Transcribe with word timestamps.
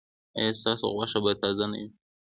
ایا 0.37 0.51
ستاسو 0.59 0.85
غوښه 0.95 1.19
به 1.23 1.31
تازه 1.41 1.65
نه 1.71 1.77
وي؟ 1.81 1.89